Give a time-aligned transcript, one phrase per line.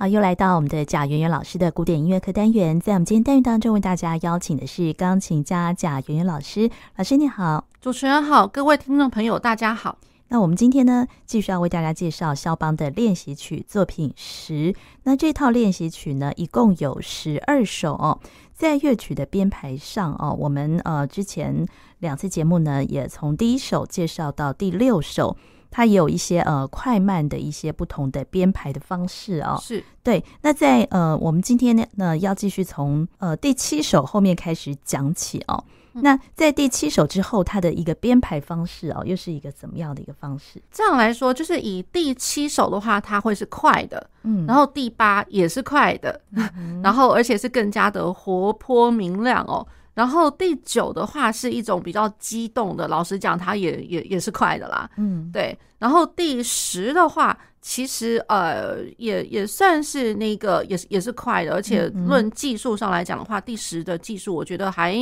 [0.00, 6.70] 好，又来到我们的贾圆圆老师的古典音乐课单元，在我们今天单元当中，为大家邀请的是钢琴家贾圆圆老师。
[6.94, 9.98] 老师你好，主持人好，各位听众朋友大家好。
[10.28, 14.72] 那我们今天呢，继续要为大家介绍肖邦的练习曲作品十。
[15.02, 18.20] 那这套练习曲呢，一共有十二首哦。
[18.54, 21.66] 在乐曲的编排上哦，我们呃之前
[21.98, 25.36] 两次节目呢，也从第一首介绍到第六首。
[25.78, 30.24] 它也有一些呃快慢的一些不同的编排的方式哦，是对。
[30.42, 35.62] 那在呃我们今天呢，呢要继续从呃第七首后面开始讲起哦。
[35.92, 40.60] 嗯、那在第七首之后，它的一个编排方式哦，又是一个怎么样的一个方式？
[40.72, 49.64] 这样来说，就是以第七首的话，它会是快的，嗯，然后第八也是快的，嗯、 然后而且是更加的活泼明亮哦。
[49.98, 54.88] 然后第九的话是一种比较激动的，老实讲，它也也也是快的啦。
[54.96, 55.58] 嗯，对。
[55.76, 64.94] 然后第十的话，其实呃也也算是那个也是也是快的，而且论技术上来讲的话，嗯、第十的技术我觉得还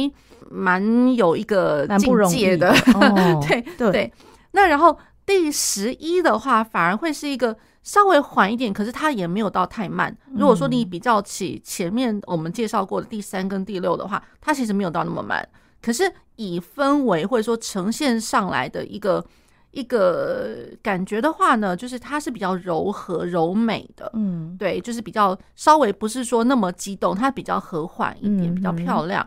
[0.51, 2.71] 蛮有一个境界的。
[2.95, 4.13] 哦、 对对，对。
[4.53, 7.55] 那然后第十一的话，反而会是一个。
[7.87, 10.15] 稍微缓一点，可是它也没有到太慢。
[10.35, 15.49] 如果说你比较起前面我们介绍过的第三跟第六的话，它其实没有到那么慢。
[15.81, 19.25] 可是以氛围或者说呈现上来的一个
[19.71, 24.11] 一个感觉的话呢，就是它是比较柔和柔美的。
[24.15, 29.25] 嗯，对，就是比较稍微不是说那么激动，它比较和缓一点，比较漂亮。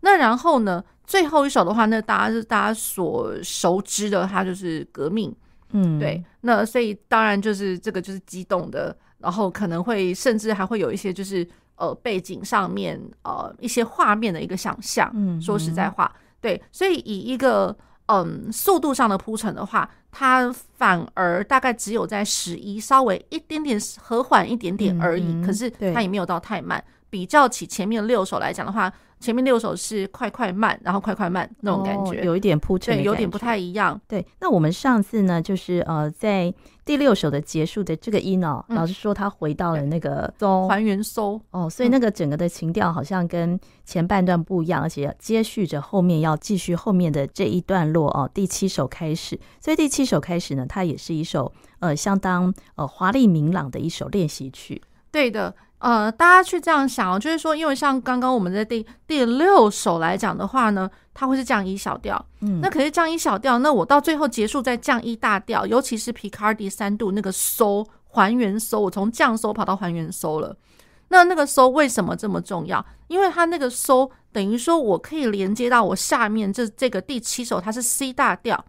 [0.00, 5.34] 那然后呢，最后一首的话，那大家是大家所熟知的，它就是革命。
[5.72, 15.10] 嗯，对，那所以当然就是这个就是激动的，然后可能会甚至还会有一些就是呃背景上面呃一些画面的一个想象。
[15.14, 26.82] 嗯，说实在话，对，所以以一个嗯速度上的铺陈的话，它反而大概只有在十一稍微一点点和缓一点点而已，可是它也没有到太慢。
[27.12, 34.00] 比较起前面六首来讲的话，前面六首是快快慢，然后快快慢那种感觉，哦、有一点铺陈，对，有点不太一样。
[34.08, 36.50] 对，那我们上次呢，就是呃，在
[36.86, 54.80] 第六首的结束的这个音哦，嗯、老师说他回到了那个哆还原搜哦，所以那个整个的情调好像跟前半段不一样，嗯、而且接续着后面要继续后面的这一段落哦，第七首开始，所以第七首开始呢，它也是一首呃相当呃华丽明朗的一首练习曲。
[55.10, 55.54] 对的。
[55.82, 70.56] 呃，大家去这样想哦，就是说，因为像刚刚我们在第第六首来讲的话呢，它会是降一小调，嗯，那可是降一小调，那我到最后结束再降一大调，尤其是皮卡迪三度那个收还原收，我从降收跑到还原收了，
[71.08, 72.86] 那那个收为什么这么重要？
[73.08, 78.64] 因为它那个收等于说我可以连接到我下面这这个第七首，它是 C 大调。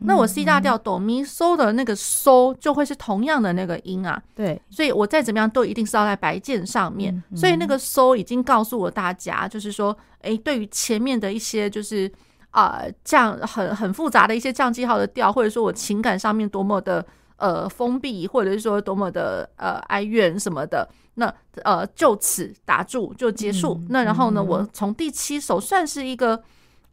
[0.00, 12.10] 那我 C 大调哆咪嗦的那个嗦就会是同样的那个音啊，对，所以我再怎么样都一定是要在白键上面，所以那个嗦已经告诉我大家，就是说，诶，对于前面的一些就是
[12.50, 17.04] 啊降很很复杂的一些降记号的调，或者说我情感上面多么的
[17.36, 21.32] 呃封闭，或者是说多么的呃哀怨什么的，那
[21.62, 23.80] 呃就此打住就结束。
[23.88, 26.42] 那然后呢，我从第七首算是一个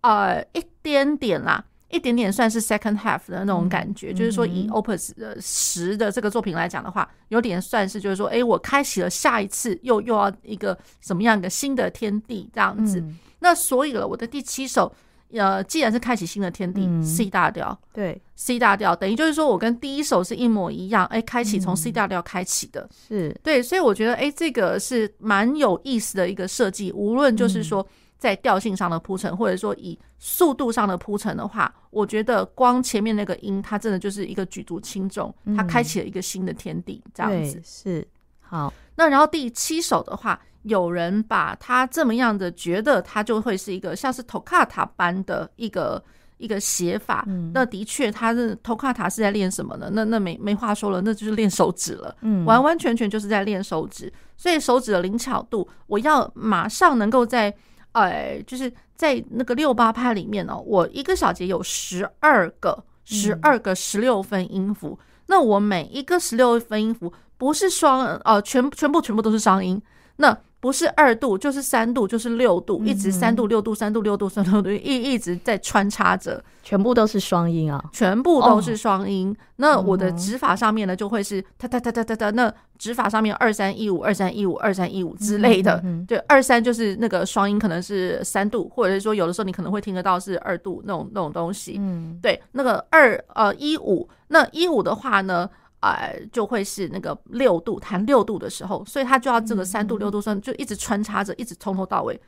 [0.01, 1.66] 呃一点点啦。
[1.91, 13.00] 一点点算是 second half 的那种感觉，嗯、就是说以 Opus 的十的这个作品来讲的话，有点算是就是说，哎，我开启了下一次又又要一个什么样一个新的天地这样子。
[13.00, 14.94] 嗯、那所以了，我的第七首，
[15.31, 23.40] 呃，既然是开启新的天地、嗯、，C 大调，对，C 大调等于就是说我跟第一首是一模一样，哎，开启从 C 大调开启的，嗯、是。
[23.44, 27.85] 对，所以我觉得，哎，这个是蛮有意思的一个设计，无论就是说。
[28.22, 37.60] 嗯在调性上的铺陈，或者说以速度上的铺陈的话，我觉得光前面那个音，它真的就是一个举足轻重，它开启了一个新的天地，这样子。
[37.64, 38.08] 是
[38.40, 38.72] 好。
[38.94, 46.00] 那然后第七首的话，有人把它这么样的觉得，它就会是一个像是托卡塔般的一个
[46.38, 47.26] 一个写法。
[47.56, 49.90] 那的确，他是托卡塔是在练什么呢？
[49.94, 52.16] 那那没没话说了，那就是练手指了。
[52.22, 54.14] 嗯，完完全全就是在练手指。
[54.38, 57.51] 所以手指的灵巧度，我要马上能够在。
[57.94, 64.98] 哎，就是在那个六八拍里面哦，我一个小节有十二个，十二个十六分音符。
[65.00, 69.82] 嗯、那我每一个十六分音符不是双，呃，全全部全部都是双音。
[70.18, 79.36] 那不是二度就是三度就是六度，一直三度六度三度六度三度六度一一直在穿插着，全部都是双音啊，全部都是双音。
[79.56, 82.30] 那我的指法上面呢，就会是哒哒哒哒哒哒。
[82.30, 91.78] 那指法上面二三一五二三一五二三一五之类的，对，二三就是那个双音可能是三度，或者是说有的时候你可能会听得到是二度那种那种东西。
[91.80, 95.50] 嗯，对，那个二呃一五，那一五的话呢？
[95.81, 102.19] 呃，就会是那个六度弹六度的时候，所以他就要这个三度六度算，就一直穿插着，一直从头到尾。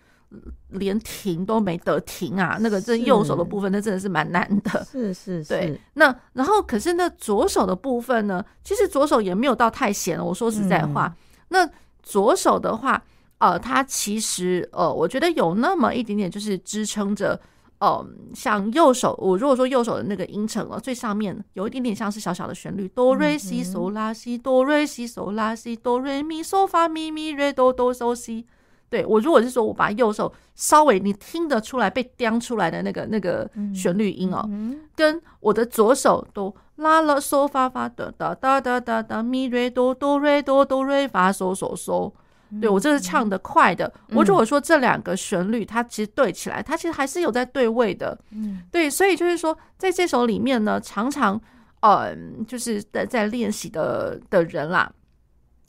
[0.69, 2.57] 连停都没得停啊！
[2.59, 4.83] 那个这右手的部分，那真的是蛮难的。
[4.83, 5.50] 是是是。
[5.50, 8.44] 对，那然后可是那左手的部分呢？
[8.63, 10.25] 其实左手也没有到太闲了。
[10.25, 11.15] 我说实在话，
[11.50, 11.69] 那
[12.01, 13.00] 左手的话，
[13.38, 17.39] 呃，它其实呃，我觉得有那么一点点，就是支撑着。
[17.79, 28.45] 呃，像右手，我如果说右手的那个音程哦，最上面有一点点像是小小的旋律，哆瑞西嗦拉西，哆瑞西嗦拉西，哆瑞咪嗦发咪咪瑞哆哆嗦西。
[28.89, 34.47] 对，我如果是说我把右手稍微你听得出来被叼出来的那个那个旋律音哦，
[34.95, 42.11] 跟我的左手都拉了嗦发发的哒哒哒哒哒咪瑞哆哆瑞哆哆瑞发嗦嗦嗦。
[42.59, 43.91] 对，我这是唱的快的。
[44.09, 48.17] 嗯、我如果说这两个旋律它其实对起来，它其实还是有在对位的。
[48.31, 51.39] 嗯，对，所以就是说在这首里面呢，常常
[51.81, 52.15] 呃
[52.47, 54.91] 就是在在练习的的人啦，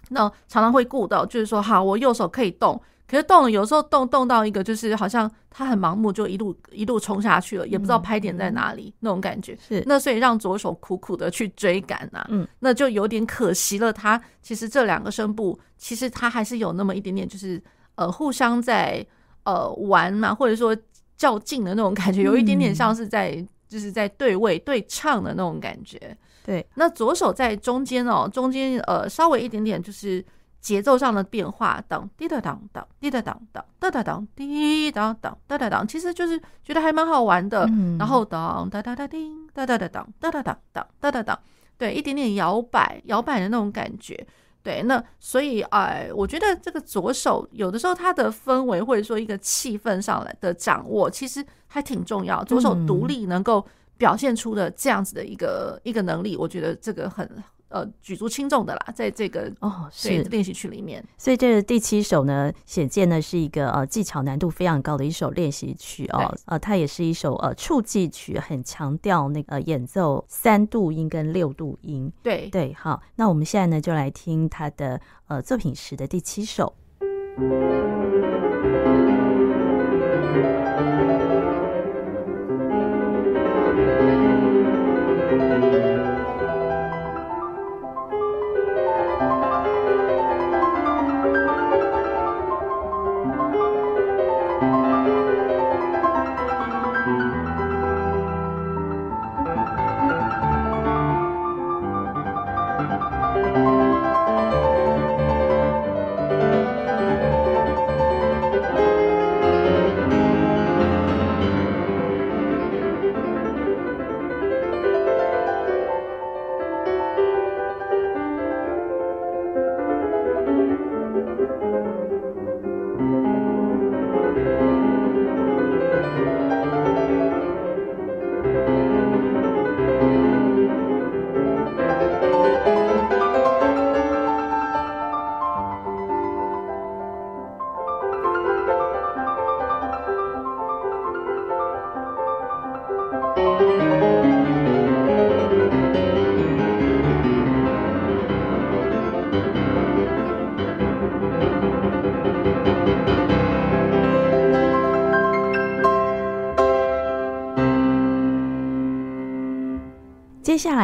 [0.08, 2.80] 那常常会顾到，就是说好，我右手可以动。
[3.06, 9.56] 可是动了，有时候动动到一个，就是好像他很盲目，就一路一路冲下去了，也不知道拍点在哪里，那种感觉。
[9.60, 13.92] 是，那所以让左手苦苦的去追赶呐，嗯，那就有点可惜了。
[13.92, 17.62] 他其实这两个声部，其实他还是有那么一点点，就是
[17.96, 19.06] 呃互相在
[19.44, 20.74] 呃玩嘛，或者说
[21.16, 26.16] 较劲的那种感觉，有一点点像是在就是在对位对唱的那种感觉。
[26.42, 30.24] 对，那左手在中间哦，中间呃稍微一点点就是。
[30.64, 37.68] 节奏上的变化，当滴答当当，滴答当当，哒哒当，滴答当，哒哒当，其实就是觉得还蛮好玩的。
[37.98, 41.38] 然后当哒哒哒叮，哒哒哒当，哒哒当当，哒哒当，
[41.76, 44.26] 对，一点点摇摆，摇摆的那种感觉。
[44.62, 52.42] 对，那所以哎，我觉得这个左手有的时候它的氛围或者说一个气氛上来的掌握，其实还挺重要。
[52.44, 53.62] 左手独立能够
[53.98, 57.30] 表现出的这样子的一个一个能力，我觉得这个很。
[57.74, 60.22] 呃，举足轻重的啦，在这个哦是。
[60.30, 72.48] 练习曲里面，所以这个第七首呢，显见呢是一个呃技巧难度非常高的一首练习曲哦，呃，它也是一首呃触记曲，很强调那个演奏三度音跟六度音，对。
[72.50, 76.72] 对，好，那我们现在呢就来听他的呃作品时的第七首。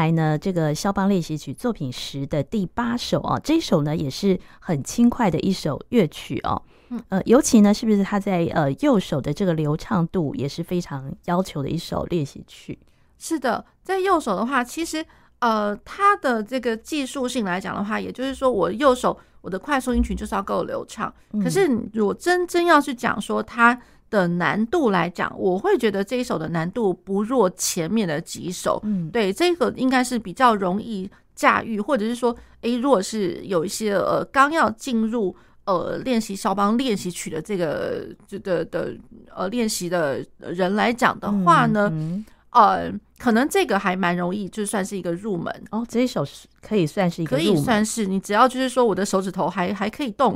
[0.00, 6.62] 来呢，这个肖邦练习曲作品十的第八首啊，这一首呢也是很轻快的一首乐曲哦。
[6.88, 12.78] 嗯，呃，尤其呢，是不是他在呃右手的这个流畅度也是非常要求的一首练习曲？
[13.18, 15.04] 是的，在右手的话，其实
[15.40, 21.12] 呃，它的这个技术性来讲的话，也就是说，我右手我的快速音群就是要够流畅。
[21.42, 23.78] 可是如果真真要去讲说它。
[24.10, 28.80] 的难度来讲，我会觉得这一首的难度不弱前面的几首。
[28.84, 38.94] 嗯，对，这个应该是比较容易驾驭，或者是说，诶，如果是有一些呃刚要进入呃练习肖邦练习曲的这个这的的
[39.34, 45.84] 呃练习的人来讲的话呢，嗯嗯呃，可能这个还蛮容易，就算是一个入门哦。
[45.86, 50.34] 这一首是可以算是一个入门，可以算是你只要就是说我的手指头还 还可以动，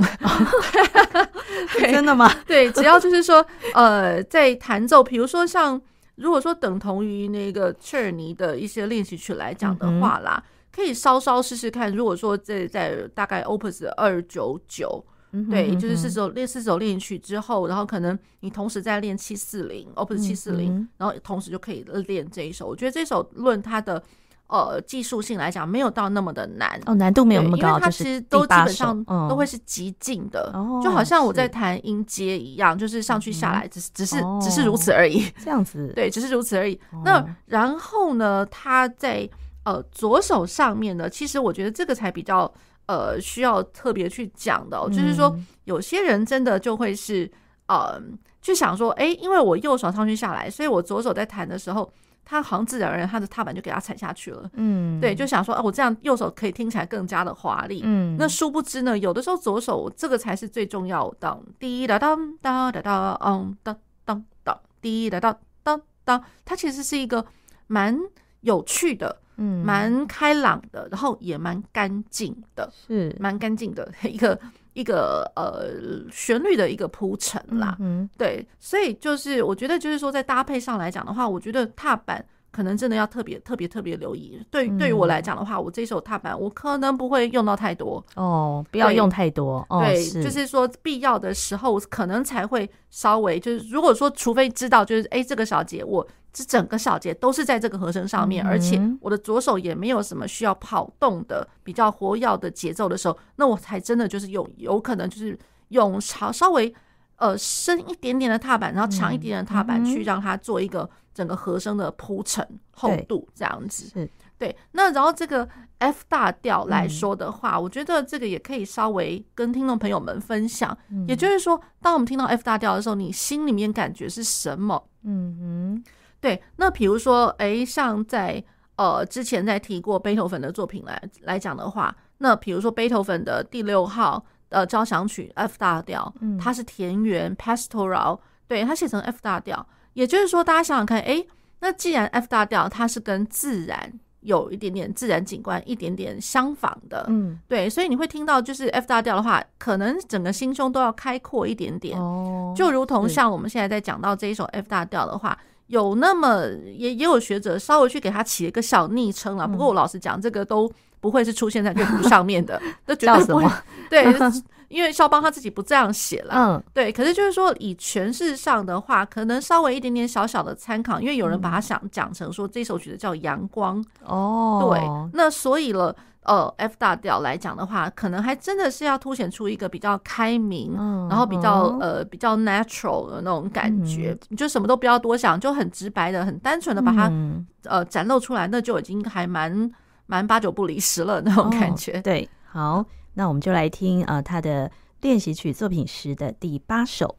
[1.79, 2.31] 对真的吗？
[2.47, 5.81] 对，只要就是说呃，在弹奏，比如说像
[6.17, 11.91] 如果说等同于那个切尔尼的一些练习曲来讲的话啦，嗯、可以稍稍试试看。
[11.91, 15.03] 如果说在在大概 Opus 二九九。
[15.51, 22.67] 对，就是四首练四首练习曲之后，然后可能你同时在练七四零，哦不是七四零，然后同时就可以练这一首。
[22.67, 24.03] 我觉得这首论它的
[24.47, 36.79] 呃技术性来讲没有到那么的难哦，难度没有那么高，因为它其实都基本上都会是极近的，嗯、就好像我在弹音阶一样，就是上去下来，只是只是只是如此而已， 这样子，对，只是如此而已。
[37.05, 39.29] 那然后呢，它在
[39.65, 42.53] 呃左手上面呢，其实我觉得这个才比较
[42.87, 47.31] 呃需要特别去讲的、哦，就是说有些人真的就会是
[47.69, 48.01] 呃。
[48.45, 51.91] 去想说，哎、欸，因为我右手上去下来，所以我左手在弹的时候，
[52.27, 54.51] 他好像自然而然，他的踏板就给他踩下去了。
[54.53, 57.81] 嗯，对，就想说，哦，我这样右手可以听起来更加的华丽。
[57.83, 61.41] 嗯，那殊不知呢，有的时候左手这个才是最重要的。
[61.59, 63.75] 滴哒当哒哒当，嗯，当
[64.05, 67.25] 当当，滴哒当当当，它其实是一个
[67.67, 67.99] 蛮
[68.43, 74.39] 有趣的，嗯，蛮开朗的，然后也蛮干净的，是蛮干净的 一个。
[74.75, 75.71] 一个呃
[76.11, 84.45] 旋律的一个铺陈啦，嗯，对，所以就是我觉得就是说在搭配上来讲的话，我觉得踏板可能真的要特别特别特别留意。
[84.51, 89.65] 对，对于我来讲的话，我这首踏板我可能不会用到太多哦，不要用太多。
[89.81, 96.05] 对，就是说必要的时候可能才会稍微就是如果说除非知道就是哎这个小节我。
[96.35, 105.39] 这整个小节都是在这个和声上面，而且我的左手也没有什么需要跑动的比较活跃的节奏的时候，那我才真的就是有有可能就是
[105.69, 106.75] 用稍稍微
[107.17, 113.89] 呃深一点点的踏板，然后长一点点的踏板去让它做一个整个和声的铺陈厚度这样子。
[113.95, 115.49] 对，对，那然后这个
[115.79, 120.77] F 大调来说的话，我觉得这个也可以稍微跟听众朋友们分享。
[121.07, 124.89] 也就是说，当我们听到 F 大调的时候，你心里面感觉是什么？
[125.05, 125.85] 嗯哼。
[126.25, 128.43] 对，那比如说，哎，像在
[128.77, 141.23] 呃之前在提过贝多芬的作品来来讲的话，那比如说贝多芬的第六号呃交响曲 F 大调，它是田园 Pastoral，对，它写成 F 大调，也就是说，大家想想看，哎，
[141.61, 155.39] 那既然 F 大调它是跟自然有一点点自然景观一点点相仿的，嗯，对，所以你会听到就是 F 大调的话，可能整个心胸都要开阔一点点，哦，就如同像我们现在在讲到这一首 F 大调的话。
[155.69, 163.47] 有那么也也有学者稍微去给他起了一个小昵称了，不过我老实讲，这个都不会是出现在乐谱上面的， 那绝对不会。
[163.89, 164.05] 对，
[164.69, 166.35] 因为肖邦他自己不这样写了。
[166.35, 166.91] 嗯，对。
[166.91, 173.85] 可是就是说，以诠释上的话，可能稍微一点点小小的参考，因为有人把它想讲成说这首曲子叫阳光。
[174.05, 175.11] 哦，对。
[175.13, 175.95] 那所以了。
[176.25, 189.71] 呃，F 大调来讲的话，可能还真的是要凸显出一个比较开明，嗯、然后比较呃比较 natural 的那种感觉，嗯、你就什么都不要多想，就很直白的、很单纯的把它、嗯、呃展露出来，那就已经还蛮
[190.07, 191.99] 蛮八九不离十了那种感觉。
[191.99, 194.71] 哦、 对，好，那我们就来听呃他的
[195.03, 197.17] 练习曲作品时的第八首。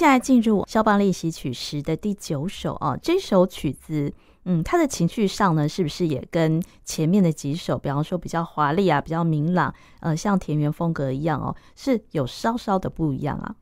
[0.00, 4.10] 下来进入肖邦练习曲十的第九首哦，这首曲子，
[4.46, 13.54] 嗯，它的情绪上呢，是不是也跟前面的几首，比方说比较华丽啊，比较明朗，呃，像田园风格一样哦，是有稍稍的不一样啊？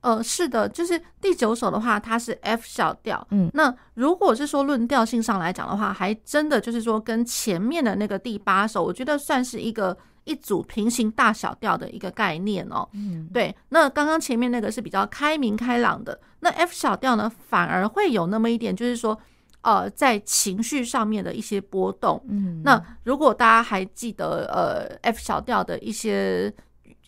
[0.00, 3.24] 呃，是的，就是第九首的话，它是 F 小调。
[3.30, 12.88] 嗯，那如果是说论调性上来讲的话，还真的就是说跟前面的那个第八首，我觉得算是一个一组平行大小调的一个概念哦。
[12.92, 13.54] 嗯，对。
[13.68, 19.18] 那刚刚前面那个是比较开明开朗的，那 F 小调呢，反而会有那么一点，就是说，
[19.62, 22.22] 呃，在情绪上面的一些波动。
[22.28, 26.52] 嗯，那如果大家还记得，呃，F 小调的一些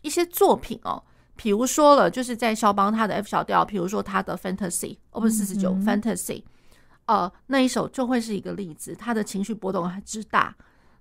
[0.02, 1.02] 一些作品哦。
[1.38, 6.42] 比如说了，就是在肖邦他的 F 小调，比如说他的 Fantasy Opus 四十九 Fantasy，
[7.04, 10.56] 呃，那一首就会是一个例子，他的情绪波动还之大，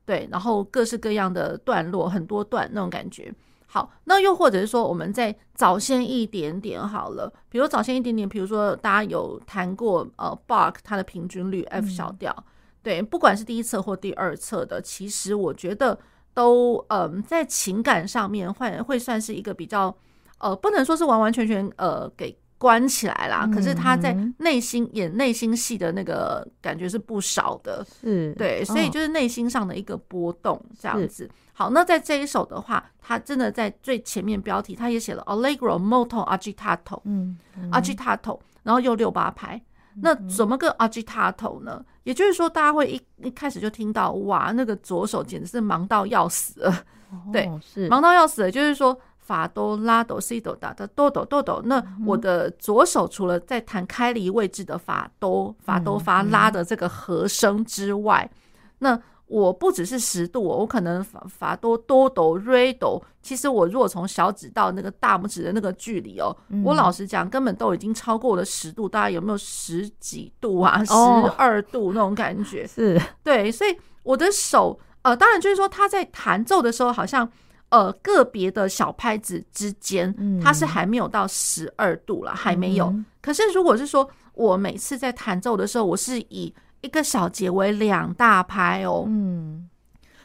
[0.06, 3.34] 对，然后各式各样的段落，很多段那种感觉。
[3.66, 12.44] 好，那又或者是说，我们再早先一点点好了，比如早先一点点，比如说大家有谈过呃 Bach 它的平均率 F 小调，嗯、
[12.84, 15.98] 对，不管是第一册或第二册的，其实我觉得
[16.34, 19.96] 都嗯、呃，在情感上面会会算是一个比较。
[20.38, 28.34] 呃，不能说是完完全全呃给关起来啦，嗯、可是他在内心演内心戏的那个感觉是不少的，是。
[28.34, 31.30] 对，所以就是内心上的一个波动这样子。
[31.54, 39.62] 好，那在这一首的话，他真的在最前面标题他也写了 Allegro molto agitato，嗯，嗯，agitato，然后又六八拍，
[39.96, 41.84] 嗯、那怎么个 agitato 呢？
[42.04, 46.72] 也就是说，大家会一一开始就听到哇，那个左手简直是忙到要死
[47.32, 47.88] 对，是。
[47.90, 48.98] 忙到要死了，就是说。
[49.26, 58.30] 法哆拉哆西哆哒的哆哆哆哆，那我的左手除了在弹开离位置的法哆法哆发拉的这个和声之外，
[58.78, 70.86] 那我不只是十度，我可能法法哆哆哆瑞哆，其实我如果从小指到那个大拇指的那个距离哦，我老实讲，根本都已经超过了十度，大概有没有十几度啊？
[70.86, 70.94] 十
[71.36, 77.28] 二度那种感觉，是对，所以我的手呃，当然就是说他在弹奏的时候好像。
[77.70, 82.94] 呃，个别的小拍子之间，它是还没有到十二度了，嗯、还没有。
[83.22, 89.68] 可是，如果是说我每次在弹奏的时候，我是以一个小节为两大拍哦，嗯，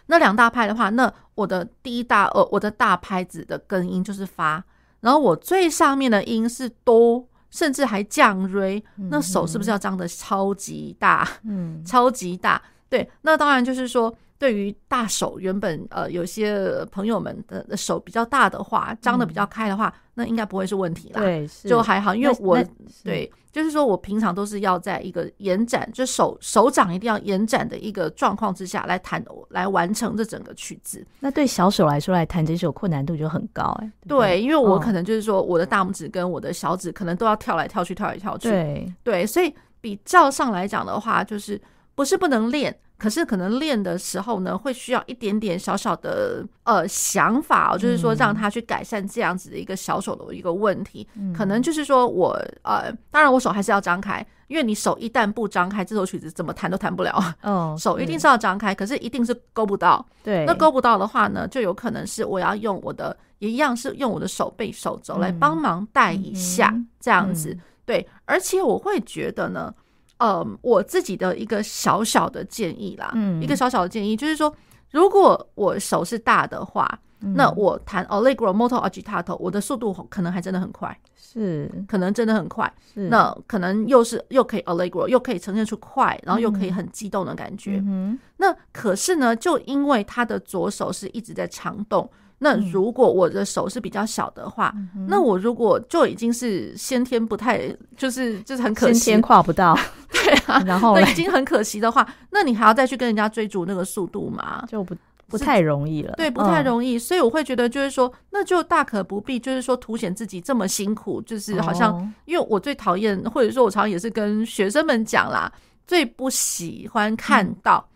[0.07, 4.63] 那两大拍的话，那我的第一大呃，我的大拍子的根音就是发，
[5.01, 11.27] 然后我最上面的音是哆，甚至还降锐，那手是不是要张的超级大？
[11.45, 12.63] 嗯，超级大。
[12.89, 14.15] 对，那当然就是说。
[14.41, 21.21] 对于大手，原本呃有些朋友们的手比较大的话，张的比较开的话，嗯、那应该不会是问题啦。
[21.21, 22.59] 对，就还好，因为我
[23.05, 31.07] 对，就是说我平常都是要在一个延展，就手手掌一定要延展的一个状况之下来弹，来完成这整个曲子。
[31.21, 33.93] 那对小手来说，来弹这首困难度就很高哎。
[34.09, 38.49] 对，对，因为我可能就是说，我的大拇指跟我的小指可能都要跳来跳去，跳来跳去。
[38.49, 41.61] 对对，所以比较上来讲的话，就是
[41.95, 42.75] 不是不能练。
[43.01, 51.09] 可是可能练的时候呢，会需要一点点小小的呃想法，哦就是说让他去改善这样子的一个小手的一个问题。
[51.15, 57.19] 嗯、可能就是说我呃，当然我手还是要张开，因为你手一旦不张开，这首曲子怎么弹都弹不了。
[57.43, 60.05] 哦， 手一定是要张开，可是一定是勾不到。
[60.23, 67.51] 对，那勾不到的话呢，就有可能是我要用我的，也一样是用我的手背手肘来帮忙带一下，嗯、这样子。
[67.55, 69.75] 嗯、对，而且我会觉得呢。
[70.21, 74.55] 呃，我自己的一个小小的建议啦，嗯，一个小小的建议就是说，
[74.91, 76.87] 如果我手是大的话，
[77.23, 92.11] 嗯、那我弹 Allegro molto agitato，我的速度可能还真的很快，是，可能真的很快，是，那可能又是又可以 Allegro，又可以呈现出快，然后又可以很激动的感觉，嗯，那可是呢，就因为他的左手是一直在长动。
[92.43, 97.61] 那如果我的手是比较小的话，嗯、那我如果就已经是先天不太，
[97.99, 99.79] 就是就是很可惜，先天跨不到，
[100.11, 104.65] 对啊，然后那已经很可惜的话，那你还要再去跟人家追逐那个速度吗？
[104.67, 104.97] 就不
[105.29, 115.53] 不太容易了，对，不太容易，嗯、所以我会觉得就是说，那就大可不必，就是说凸显自己这么辛苦，就是好像，哦、因为我最讨厌，或者说我常常也是跟学生们讲啦，
[115.87, 117.85] 最不喜欢看到。
[117.87, 117.91] 嗯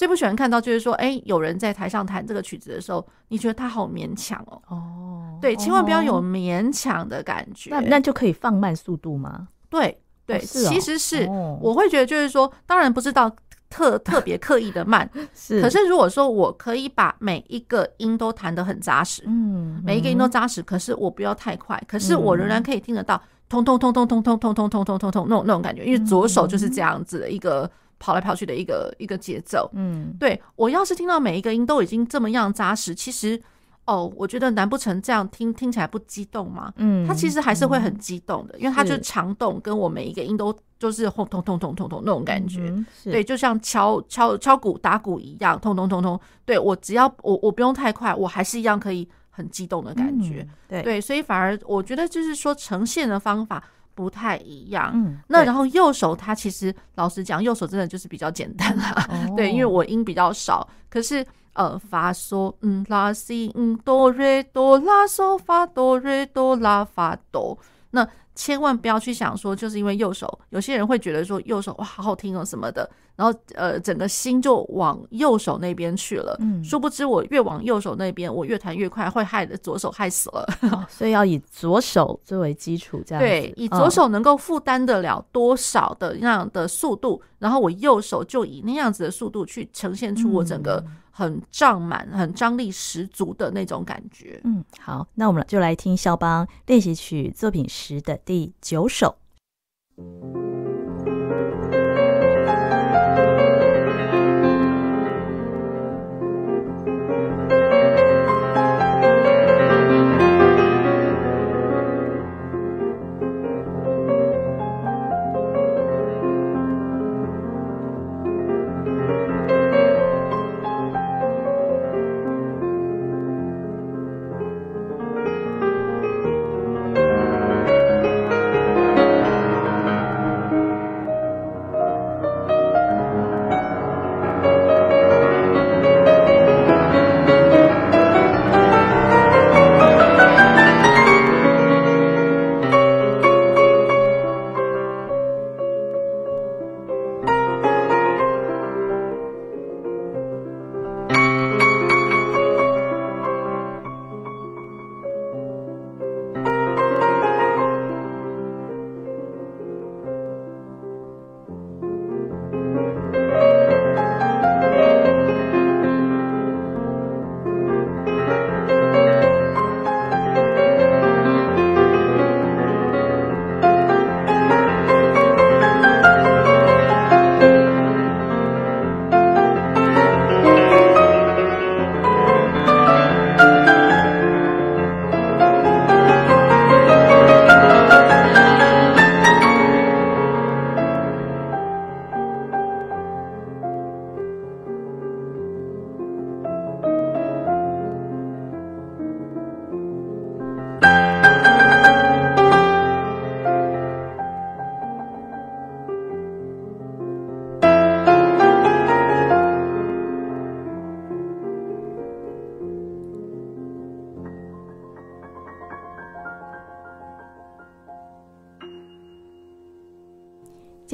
[0.00, 4.62] 最不喜欢看到就是说，哎，有人在台上弹这个曲子的时候，你觉得他好勉强哦。
[4.68, 7.68] 哦，对，千万不要有勉强的感觉。
[7.68, 9.48] 那那就可以放慢速度吗？
[9.68, 11.28] 对对，其实是
[11.60, 13.30] 我会觉得就是说，当然不知道
[13.68, 15.60] 特特别刻意的慢， 是。
[15.60, 27.70] 可是如果说我可以把每一个音都弹得很扎实，嗯，每一个音都扎实，可是我不要太快，可是我仍然可以听得到，通通通通通通通通通通通通那种那种感觉，因为左手就是这样子的一个。
[28.00, 33.40] 跑来跑去的一个一个节奏，嗯，对，我要是听到每一个音都已经这么样扎实，其实，
[33.84, 36.72] 哦，我觉得难不成这样听听起来不激动吗？
[36.76, 46.18] 嗯，他其实还是会很激动的，嗯、因为他就是长动，跟我每一个音都就是轰通通通通通那种感觉，嗯、对，就像敲敲敲鼓打鼓一样，通通通通。
[46.46, 50.40] 对，我只要我我不用太快，我还是一样可以很激动的感觉。
[50.40, 53.62] 嗯、对对，所以反而我觉得就是说呈现的方法
[54.00, 54.90] 不太一样。
[54.94, 59.06] 嗯，那然后右手它其实老实讲，右手真的就是比较简单啦。
[59.10, 61.26] 哦、 对，因为我音比较少，可是。
[61.52, 67.58] 呃，发嗦，嗯，拉西，嗯，哆瑞哆拉嗦发哆瑞哆拉发哆。
[67.90, 72.88] 那千万不要去想说，就是因为右手，有些人会觉得说右手哇好好听哦什么的，
[73.20, 76.34] 然后呃整个心就往右手那边去了。
[76.40, 80.48] 嗯，殊不知我越往右手那边，我越弹越快，会害得左手害死了。
[80.72, 90.82] 哦，所以要以左手作为基础，这样对，以左手能够负担得了多少的那样的速度，嗯，然后我右手就以那样子的速度去呈现出我整个。
[91.12, 94.40] 很胀满、很张力十足的那种感觉。
[94.44, 99.14] 嗯，好，那我们就来听肖邦练习曲作品十的第九首。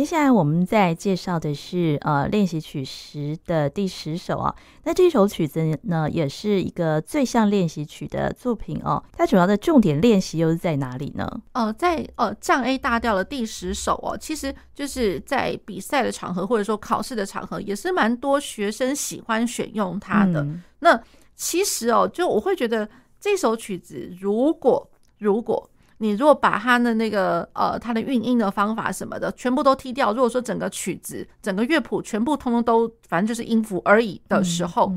[0.07, 9.03] 下来我们再介绍的是呃练习曲十的第十首啊，那这首曲子呢也是一个最像练习曲的作品哦。
[9.13, 11.29] 它主要的重点练习又是在哪里呢？
[11.53, 20.41] 呃，在呃降 A 大调的第十首哦，其实就是在比赛的场合或者说考试的场合，也是蛮多学生喜欢选用它的。
[20.43, 21.03] 嗯、那
[21.35, 22.89] 其实哦，就我会觉得
[23.21, 24.89] 这首曲子，如果
[25.19, 25.69] 如果。
[25.99, 34.93] 你如果把它的那个呃，它的运音的方法什么的全部都踢掉，如果说整个曲子、整个乐谱全部通通都反正就是音符而已的时候，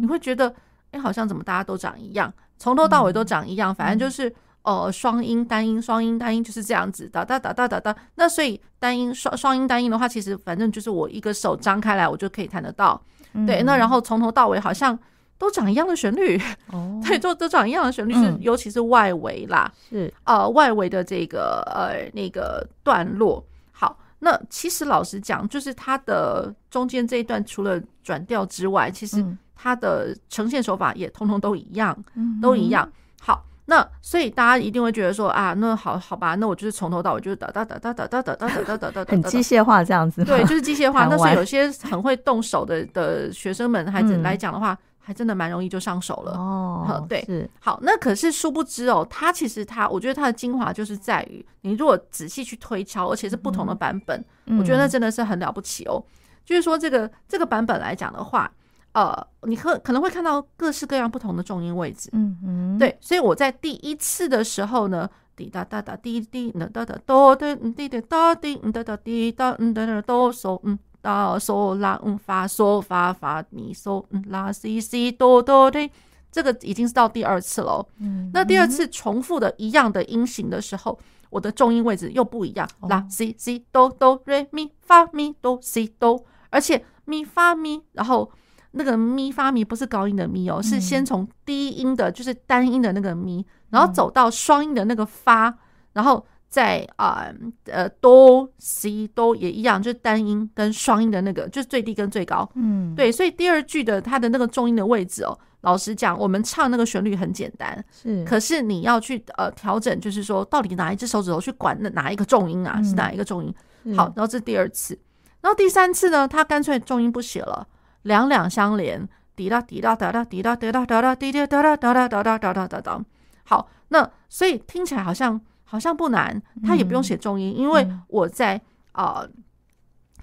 [0.00, 0.48] 你会觉得
[0.92, 7.96] 哎、欸，好像怎么大家都长一样，从头到尾都长一样，反正就是呃双音单音双音单音就是这样子哒哒哒哒哒哒。
[8.14, 13.02] 那所以单音双双音单音的话，其实反正就是我一个手张开来，我就可以弹得到。
[13.46, 14.98] 对，那然后从头到尾好像。
[15.36, 16.40] 都长一样的旋律，
[16.70, 23.44] 哦，对，都都长一样的旋律，是尤其是外围啦，是呃外围的这个呃那个段落。
[23.70, 31.96] 好，那其实老实讲，就是它的中间这一段，除了转调之外，其实它的呈现手法也通通都一样，
[32.40, 32.90] 都一样。
[33.20, 41.06] 好，那所以大家一定会觉得说啊，那好好吧，那我就是从头到尾就是哒哒哒哒哒哒哒哒哒哒哒，很机械化这样子，对，就是机械化。
[41.08, 44.76] 但是有些很会动手的的学生们孩子来讲的话。
[45.06, 46.32] 还真的蛮容易就上手了。
[46.32, 47.48] 哦，对，是。
[47.60, 56.02] 好，那可是殊不知哦，它其实它，我觉得它的精华就是在于，你如果仔细去推敲，而且是不同的版本，嗯、我觉得那真的是很了不起哦。
[56.02, 56.10] 嗯、
[56.46, 58.50] 就是说，这个这个版本来讲的话，
[58.92, 70.78] 呃，你可可能会看到各式各样不同的重音位置，嗯嗯，对，所以我在第一次的时候呢，滴答答答滴滴哒哒哒哆的嗯滴滴哒滴嗯哒哒滴哒嗯哒哒哆嗦嗯。
[71.04, 75.90] 哆嗦拉嗯发嗦发发咪嗦嗯拉西西哆哆的
[76.32, 77.86] 这个已经是到第二次了。
[77.98, 82.66] 嗯，那第二次重复的一样的音型的时候，我的重音位置又不一样。
[82.88, 88.32] 拉西西哆哆瑞咪发咪哆西哆，而且咪发咪，然后
[88.70, 95.54] 那个咪发咪不是高音的咪哦，是先从低音的，就是单音的那个咪，然后走到双音的那个发，
[95.92, 96.24] 然后。
[96.54, 97.26] 在啊
[97.64, 102.48] 呃哆西哆也一样，就是单音跟双音的那个，就是最低跟最高。
[102.54, 112.80] 嗯，对，所以第二句的它的那个重音的位置哦，老实讲，我们唱那个旋律很简单，是，可是你要去呃调整，就是说到底哪一只手指头去管那哪一个重音啊？
[112.84, 113.52] 是哪一个重音？
[113.96, 114.96] 好，然后这是第二次，
[115.40, 117.66] 然后第三次呢，他干脆重音不写了，
[118.02, 123.04] 两两相连，滴答滴答答答滴答滴答答答滴答答答答答答答答答答。
[123.42, 125.40] 好，那所以听起来好像。
[125.74, 128.54] 好像不难，他也不用写重音，嗯、因为我在
[128.92, 129.30] 啊、呃，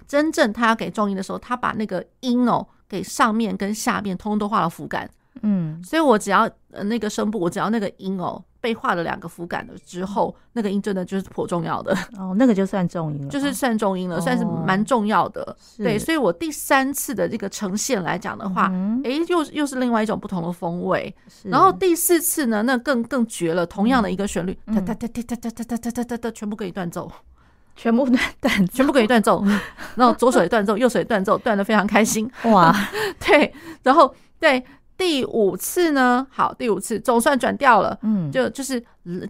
[0.08, 5.10] 真正他要给重音的时候，他把那个音哦给上面跟下面通通都画了符感，
[5.42, 8.42] 嗯，所以我只要呃那个声部，我只要那个音哦。
[8.62, 11.94] 被画了两个符感了之后，那个音真的就是颇重要的。
[12.18, 15.58] 哦，那个就算重音了，就是算重音了，哦、算是蛮重要的。
[15.78, 21.14] 对，所以我第三次的这个呈现来讲的话，哎、嗯欸，又又是另外一种不同的风味。
[21.44, 27.12] 然后第四次呢，那更更绝了，同样的一个旋律，哒哒哒哒哒哒哒哒哒哒哒，全部给你断奏，
[27.76, 29.44] 全部断断， 全部给你断奏，
[29.96, 32.30] 然后左手也断奏，右手也断奏，断的非常开心。
[32.44, 32.72] 哇，
[33.20, 34.64] 对，然后对。
[35.02, 36.28] 第五次呢？
[36.30, 38.80] 好，第五次总算转调了，嗯，就就是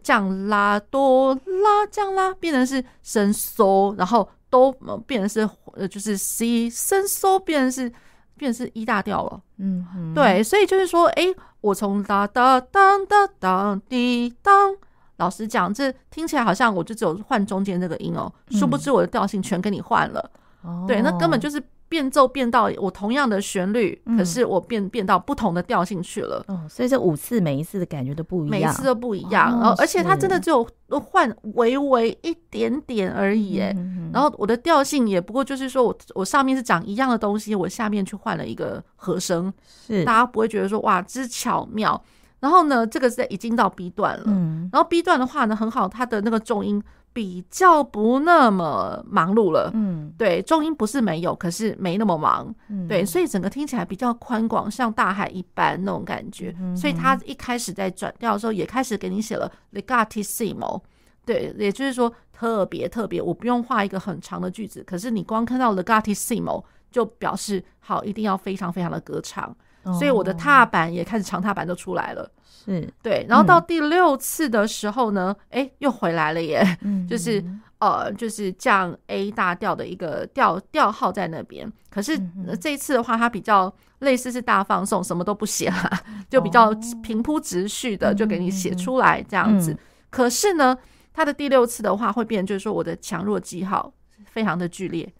[0.03, 4.69] 降拉哆拉降拉，变成是升嗦，然后都
[5.07, 7.89] 变成是呃，就是 C 升嗦，变成是
[8.35, 14.75] 变成是一大调了，嗯哼，对，所以就是说，哎、欸，我从哒哒当当当滴当，
[15.19, 20.29] 老实讲，这听起来好像我就只有换中间这个音哦、殊不知我的调性全给你换了，
[20.63, 21.63] 哦、对，那根本就是。
[21.91, 26.41] 变奏变到我同样的旋律，可是我变变到不同的调性去了。
[26.47, 29.75] 哦，所以这五次每一次的感觉都不一样，每一次都不一样。
[29.77, 30.65] 而且它真的只有
[31.01, 33.59] 换微微一点点而已。
[33.59, 33.75] 哎，
[34.13, 39.51] 然后我的调性也不过就是说我我上面是讲一样的东西，我下面去换了一个和声，
[39.85, 42.01] 是大家不会觉得说哇，之巧妙。
[42.39, 44.23] 然后呢，这个是已经到 B 段了。
[44.71, 46.81] 然后 B 段的话呢，很好，它的那个重音。
[47.13, 56.55] 比较不那么忙碌了，嗯，对，重音不是没有，可是没那么忙，嗯，对，所以整个听起来比较宽广，像大海一般那种感觉。
[56.59, 60.81] 嗯、所以他一开始在转调的时候，也开始给你写了 legatissimo，
[61.25, 72.31] 对，也就是说特别特别，我不用画一个很长的句子，可是你光看到 legatissimo 就表示好，一定要非常非常的歌唱，哦、所以我的踏板也开始长踏板都出来了。
[72.63, 72.87] 是。
[73.01, 77.43] 对，然后到第六次的时候呢，哎、嗯，又回来了耶，嗯、就是
[77.79, 81.71] 呃，就是降 A 大调的一个调调号在那边。
[81.89, 82.13] 可是、
[82.47, 85.91] 呃、这一次的话，它比较类似是大放送，什么都不写了，
[86.29, 89.73] 就比较平铺直叙的就给你写出来这样子。
[89.73, 89.77] 嗯、
[90.09, 90.77] 可是呢，
[91.13, 93.91] 它的第六次的话会变，就是说我的强弱记号
[94.25, 95.11] 非常的剧烈。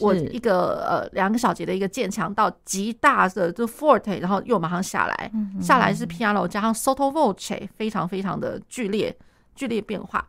[0.00, 9.16] 我一个呃两个小节的一个渐强到极大的就 forte，然后又马上下来，下来是 piano 加上 sotto voce，非常非常的剧烈
[9.54, 10.26] 剧烈变化。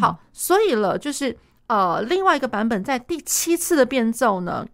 [0.00, 4.66] 好，所以了就是呃另外一个版本在第七次的变奏呢，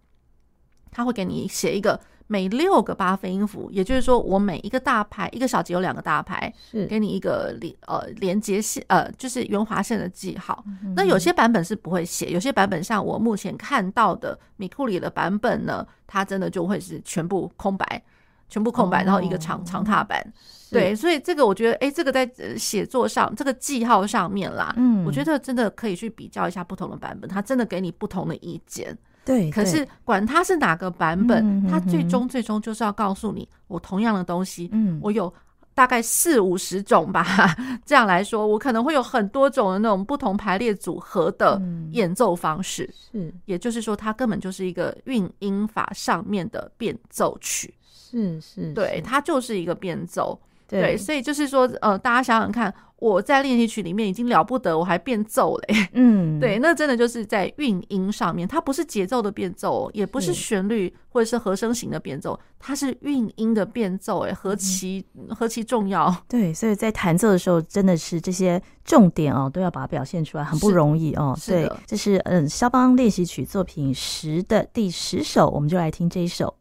[0.91, 1.99] 他会给你写一个。
[2.27, 10.63] 每六个八分音符，也就是说，我每一个大拍，一个小节有两个大拍，是给你一个连呃连接线呃，就是圆滑线的记号。
[10.83, 18.03] 嗯、那有些版本是不会写，有些版本像我目前看到的米库里的版本呢，它真的就会是全部空白，
[18.49, 20.25] 全部空白，哦、然后一个长长踏板。
[20.71, 28.97] 对，所以这个我觉得，哎，这个在写作上，这个记号上面啦，嗯，我觉得真的可以去比较一下不同的版本，它真的给你不同的意见。
[29.25, 35.33] 对，可是管它是哪个版本，它最终最终就是要告诉你，我同样的东西，嗯，我有
[35.73, 37.25] 大概四五十种吧，
[37.85, 50.39] 这样来说，我可能会有很多种的那种不同排列组合的演奏方式，是，也就是说，它根本就是一个韵音法上面的变奏曲，是是，对，它就是一个变奏。
[50.65, 66.15] 对，所以就是说，呃，大家想想看，我在练习曲里面已经了不得，我还变奏嘞，嗯， 对，那真的就是在韵音上面，它不是节奏的变奏，也不是旋律或者是和声型的变奏，它是韵音的变奏，哎，何其何其重要！
[66.29, 71.37] 对，所以在弹奏的时候，真的是这些重点哦，都要把它表现出来，很不容易哦。
[71.45, 76.55] 对，这是嗯，肖邦练习曲作品十的第十首，我们就来听这一首。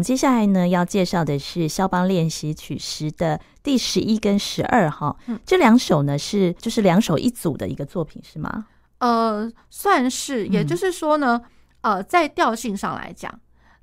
[0.00, 8.66] 们接下来呢要介绍的是肖邦练习曲十的第十一跟十二号，嗯，这两首呢是就是两首一组的一个作品是吗？
[8.98, 11.40] 呃，算是，也就是说呢，
[11.82, 13.38] 嗯、呃，在调性上来讲，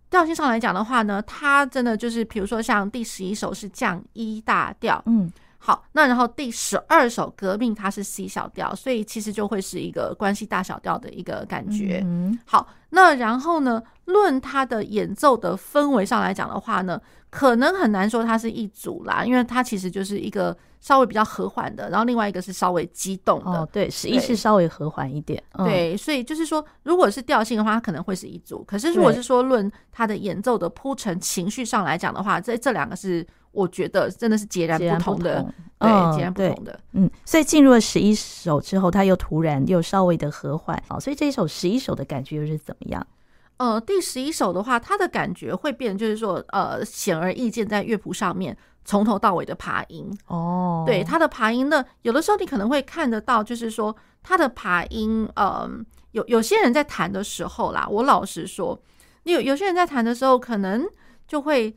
[0.09, 5.31] 调性上来讲的话呢，它真的就是，比如说像第十一首是降一大调，嗯。
[5.59, 11.99] 好，那然后第十二首革命它是 C 小调，所以其实就会是一个关系大小调的一个感觉。
[12.05, 23.51] 嗯，好，那然后呢，论他的演奏的氛围上来讲的话呢，可能很难说它是一组啦，因为它其实就是一个稍微比较和缓的，然后另外一个是稍微激动的。
[23.51, 25.43] 哦，对，十一是稍微和缓一点。
[25.53, 33.25] 对，嗯、对，所以就是说，如果是调性的话，它可能会是一组；可是如果是说论他的演奏的铺陈情绪上来讲的话，这这两个是。
[33.53, 35.43] 我觉得真的是截然不同的，
[35.79, 36.79] 对，截然不同的。
[36.91, 40.79] 嗯，所以进入了十一首之后，他又突然又稍微的和缓。
[40.87, 43.05] 好，所以这一首十一首的感觉又是怎么样？
[43.57, 50.09] 呃，第十一首的话，它的感觉会变，就是说，呃，显而易见，在乐谱上面从头到尾的爬音。
[50.27, 55.69] 哦，对，它的爬音呢，有的时候你可能会看得到，就是说它的爬音，呃，
[56.11, 58.79] 有有些人在弹的时候啦，我老实说，
[59.23, 60.85] 你有有些人在弹的时候，可能
[61.27, 61.75] 就会。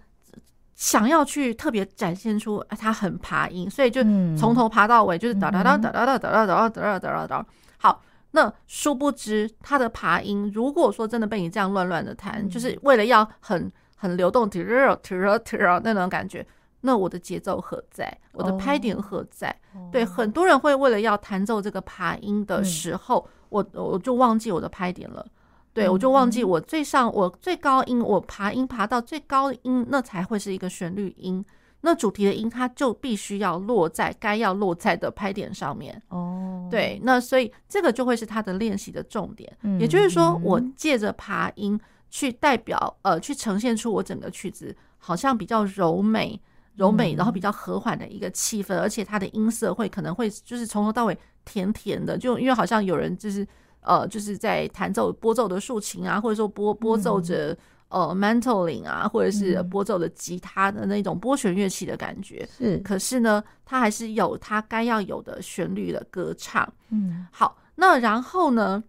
[0.76, 4.02] 想要去特别展现出他很爬音，所以就
[4.34, 7.46] 从头爬到尾，就是哒哒哒哒哒哒哒哒哒哒哒哒。
[7.76, 16.46] 好，那殊不知他的爬音，如果说真的被你这样乱乱的弹，就是为了要很很流动 t i r t i r t i r，那种感觉，
[16.82, 18.16] 那我的节奏何在？
[18.32, 19.54] 我的拍点何在？
[19.90, 25.26] 对，很多人会为了要弹奏这个爬音的时候，我我就忘记我的拍点了。
[25.72, 31.44] 对，我就忘记我最上我最高音，我爬音爬到最高音，那才会是一个旋律音。
[31.82, 36.00] 那主题的音，它就必须要落在该要落在的拍点上面。
[36.08, 39.50] 哦，对，那所以这个就会是他的练习的重点。
[39.78, 41.78] 也就是说，我借着爬音
[42.10, 46.40] 去代表呃，去呈现出我整个曲子好像比较柔美、
[46.76, 53.46] 柔美，然后比较和缓的一个气氛，而且它的音色会可能会就是从头到尾甜甜的，就因为好像有人就是。
[53.82, 57.56] 呃，就是在弹奏拨奏的竖琴啊，或者说拨拨奏着
[57.90, 62.48] 呃 mantling 啊，或者是拨奏的吉他的那种拨弦乐器的感觉。
[62.56, 66.66] 是，可是呢，它还是有它该要有的旋律的歌唱。
[66.88, 68.82] 嗯，好，那然后呢，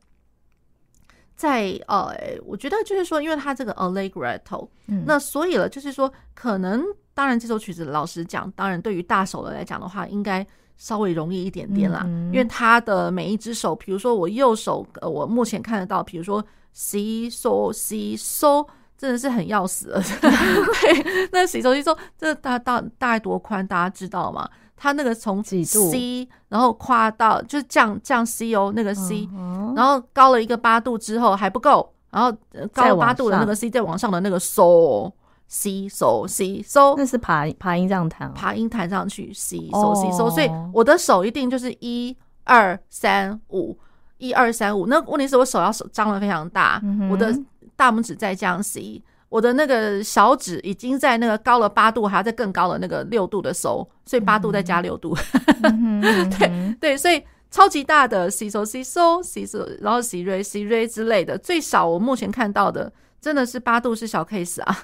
[1.35, 6.81] 在呃，我觉得就是说，因为它这个 allegretto，嗯，那所以了，就是说，可能
[7.13, 10.47] 当然这首曲子，老实讲，当然对于大手的来讲的话，应该。
[10.77, 12.03] 稍微容易一点点啦，
[12.33, 18.65] 因为他的每一只手，比如说我右手，呃，我目前看得到，比如说 C So C So，
[19.01, 19.99] 真的是很要死了。
[20.21, 24.47] 对，那 C So C So，这大大大概多宽，大家知道吗？
[24.77, 29.27] 他那个从 C，然后跨到就是降降 C 哦，那个 C，
[29.75, 32.31] 然后高了一个八度之后还不够，然后
[32.71, 35.13] 高了八度的那个 C 再往上的那个 So。
[35.53, 43.77] C so C so，那是爬爬音这样弹，爬音弹上去 C so C so，所以我的手一定就是一二三五，
[44.17, 44.87] 一二三五。
[44.87, 46.81] 那问题是我手要手张的非常大，
[47.11, 47.37] 我的
[47.81, 55.17] 大拇指在降 C，我的那个小指已经在那个高了八度，还要在更高的那个六度的 so，所以八度再加六度，
[55.99, 64.77] 对对，所以超级大的 C so C so C so，然后 C re C re 之类的，最少我目前看到的真的是八度是小 case 啊。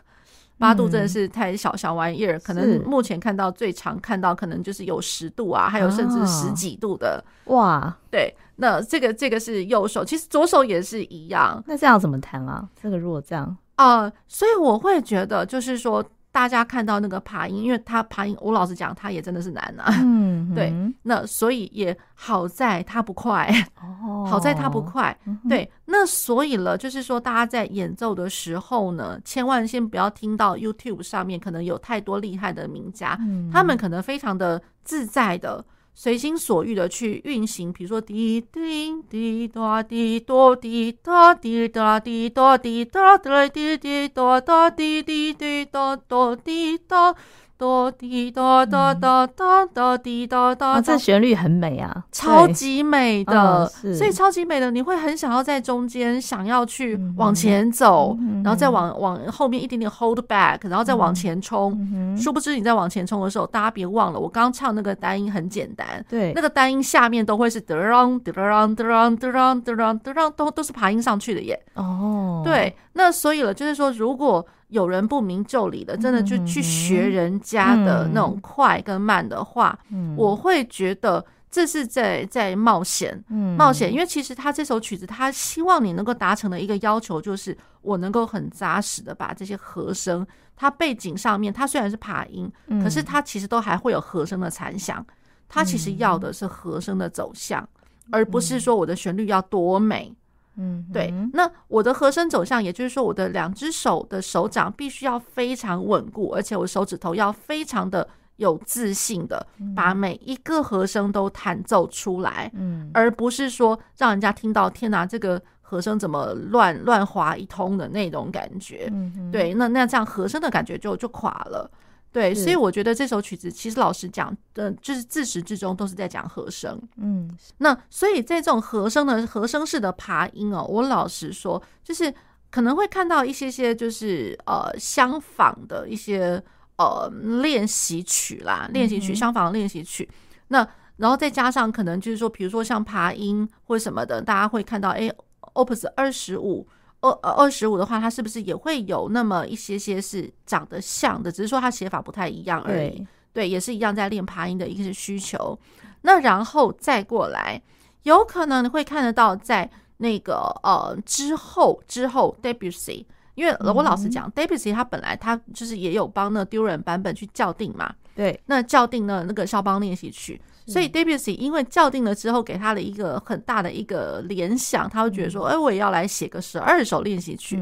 [0.58, 7.96] 八度真的是太小小玩意儿，可能目前看到最常看到可能就是有十度啊，还有甚至十几度的哇。
[8.10, 11.64] 对，那这个这个是右手，其实左手也是一样。
[11.68, 12.68] 那这样怎么弹啊？
[12.82, 16.04] 这个如果这样啊，所以我会觉得就是说。
[16.38, 19.92] 大家看到那个爬音，因为他爬音，我老实讲，他也真的是难啊。
[20.04, 20.72] 嗯， 对，
[21.02, 25.18] 那所以也好在他不快，哦，好在他不快。
[25.50, 33.18] 对，那所以了，就是说，大家在演奏的时候呢，千万先不要听到 YouTube 上面可能有太多厉害的名家，
[33.52, 35.66] 他们可能非常的自在的。
[36.00, 47.16] 随心所欲的去运行，比如说滴滴滴答滴答滴答滴答滴答滴答滴滴滴答答滴滴滴答答滴答。
[47.58, 62.16] 哆滴哆哆哆哆哆滴哆哆，这旋律很美啊，超级美的，所以超级美的，你会很想要在中间想要去往前走，然后再往往后面一点点 hold back，然后再往前冲。
[62.16, 71.60] 殊不知你在往前冲的时候，大家别忘了，我刚唱那个单音很简单，对，那个单音下面都会是得让得让得让得让得让得让，都都是爬音上去的耶。
[71.74, 74.46] 哦，对，那所以了，就是说如果。
[74.70, 79.78] 有人不明就里的，真的就去学人家的那种快跟慢的话，
[80.16, 95.06] 我会觉得这是在在冒险，嗯，冒险，因为其实他这首曲子，他希望你能够达成的一个要求，就是我能够很扎实的把这些和声，它背景上面，它虽然是爬音，嗯，可是它其实都还会有和声的残响，
[95.48, 100.14] 它其实要的是和声的走向，嗯，而不是说我的旋律要多美，
[100.58, 101.14] 嗯，对。
[101.34, 108.08] 那我的和声走向，也就是说，我的两只手的手掌必须要非常稳固，而且我手指头要非常的。
[108.38, 109.44] 有自信的
[109.76, 121.68] 把每一个和声都弹奏出来，嗯，而不是说让人家听到天哪，这个和声怎么乱乱划一通的那种感觉，嗯，对，那那这样和声的感觉就就垮了，
[122.12, 127.30] 对，所以我觉得这首曲子其实老实讲，的就是自始至终都是在讲和声，嗯，
[127.60, 132.14] 那所以在这种和声的和声式的爬音哦，我老实说，就是
[132.50, 136.44] 可能会看到一些些就是呃相仿的一些。
[136.80, 140.08] 呃，练习曲啦，练习曲，相仿的练习曲。
[140.50, 140.60] 那
[140.98, 145.12] 然后再加上可能就是说，比如说像爬音或什么的，大家会看到，哎
[145.56, 146.68] ，Opus 二十五，
[147.02, 151.32] 二二十五的话，它是不是也会有那么一些些是长得像的？
[151.32, 152.90] 只是说它写法不太一样而已。
[152.90, 155.58] 对，对，也是一样在练爬音的一个需求。
[156.02, 157.62] 那然后再过来，
[158.04, 163.06] 有可能你会看得到，在那个呃之后之后，Debussy。
[163.36, 177.60] 因为我老实讲，Debussy 他本来他就是也有帮那 Dürer 版本去校订嘛，对，那校订呢那个肖邦练习曲，所以 Debussy 因为校定了之后，给他的一个很大的一个联想，他会觉得说，哎，我也要来写个十二首练习曲。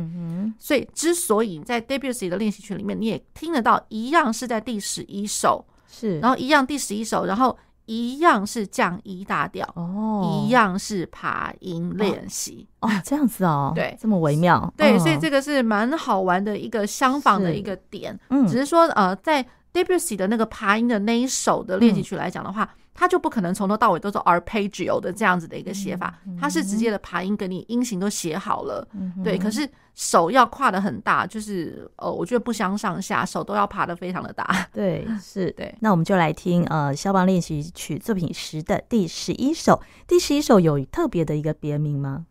[0.59, 7.57] 所以之所以在 Debussy 的练习曲里面，你也听得到一样是在第十一首，是，然后一样第十一首，然后。
[7.87, 22.63] 一样是降一大调哦，一样是爬音练习哦，这样子哦， 对，这么微妙，对，所以这个是蛮好玩的一个相仿的一个点，嗯，只是说呃，在 Debussy 的那个爬音的那一首的练习曲来讲的话。
[22.63, 28.87] 嗯他就不可能从头到尾都是 arpeggio 的这样子的一个写法，他是直接的爬音，给你音型都写好了，
[29.21, 29.37] 对。
[29.37, 34.45] 可是手要跨的很大，就是呃，我觉得不相上下，手都要爬的非常的大。
[34.71, 35.75] 对，是， 对。
[35.81, 39.81] 那我们就来听呃肖邦练习曲作品十的第十一首。
[40.07, 42.25] 第十一首有特别的一个别名吗？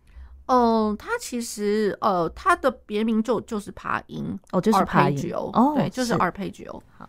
[0.47, 6.81] 嗯，它其实呃，它的别名就就是爬音哦，就是爬音哦，对，就是 arpeggio。
[6.97, 7.09] 好。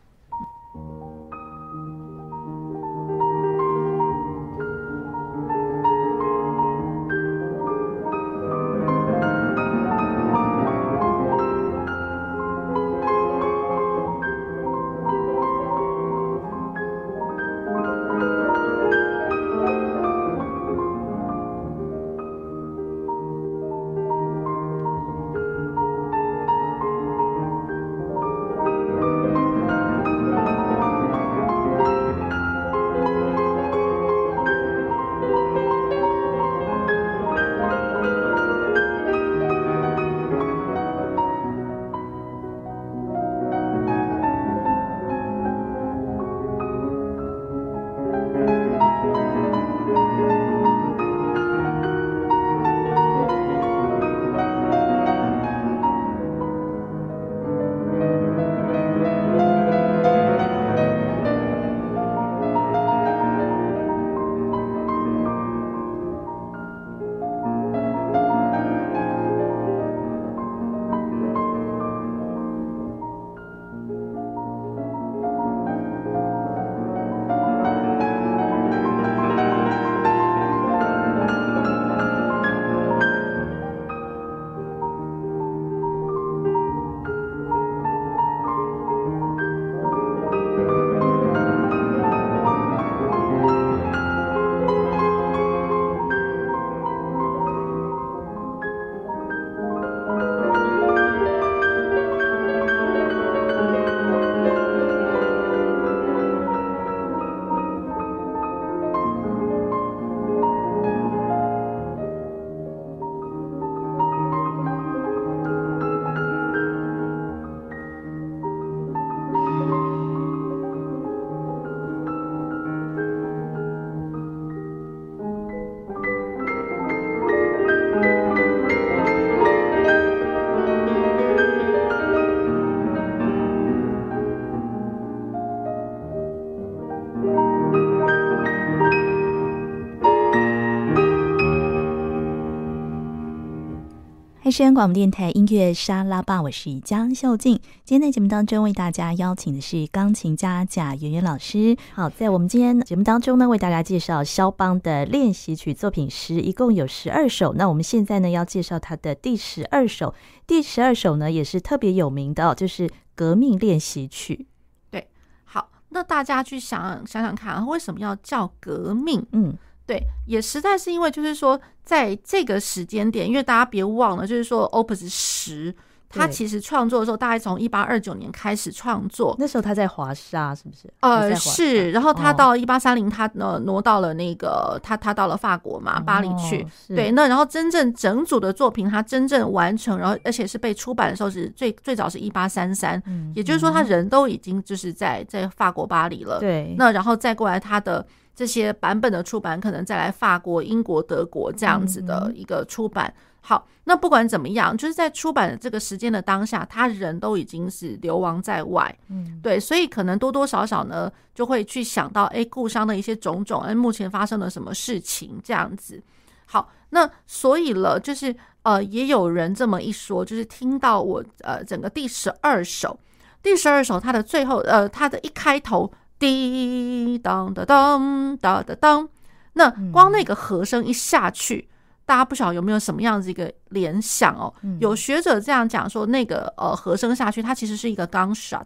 [144.46, 147.60] 还是广播电台音乐沙拉吧，我是江秀静。
[147.84, 151.76] 今天在节目当中为大家邀请的是钢琴家贾圆圆老师。
[151.96, 157.56] 好，在我们今天节目当中呢，为大家介绍肖邦的练习曲作品十，一共有十二首。
[157.56, 160.14] 那我们现在呢，要介绍他的第十二首。
[160.46, 164.46] 第十二首呢，也是特别有名的，就是革命练习曲。
[164.91, 165.10] 对，
[165.46, 169.26] 好，那大家去想想想看，为什么要叫革命？
[169.32, 169.58] 嗯。
[169.88, 175.76] 对，也实在是因为，就是说，在这个时间点，因为大家别忘了，就是说，Opus 十，
[176.10, 180.92] 他其实创作的时候，大概从一八二九年开始创作，那时候他在华沙，是不是？
[181.02, 181.92] 呃，是。
[181.92, 186.64] 然后他到一八三零，他呃挪到了那个他他到了法国嘛，巴黎去。
[186.64, 193.00] 哦、对，那然后真正整组的作品，他真正完成，然后而且是被出版的时候是最最早是一八三三，
[193.36, 196.40] 也就是说，他人都已经就是在在法国巴黎了。
[196.40, 198.04] 对，那然后再过来他的。
[198.36, 203.14] 这些版本的出版，可能再来法国、英国、德国这样子的一个出版。
[203.40, 208.94] 好，那不管怎么样，就是在出版的这个时间的当下，他人都已经是流亡在外。
[209.10, 216.02] 嗯，对，所以可能多多少少呢，就会去想到，哎，故乡的一些种种，哎，目前发生了什么事情这样子。
[216.48, 223.00] 好，那所以了，就是呃，也有人这么一说，就是听到我呃整个第十二首，
[223.44, 225.94] 第十二首它的最后呃，它的一开头。
[226.20, 229.09] 滴当当当当当当，
[229.53, 231.68] 那光那个和声一下去，
[232.05, 234.53] 大家不晓得有没有什么样子一个联想哦？
[234.80, 238.66] 有学者这样讲说，那个呃和声下去，它其实是一个 gunshot，